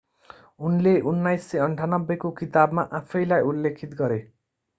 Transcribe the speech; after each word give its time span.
उनले 0.59 0.93
1998 1.01 2.17
को 2.17 2.31
किताबमा 2.41 2.87
आफैंलाई 2.93 3.41
उल्लेखित 3.51 3.93
गरे 3.95 4.19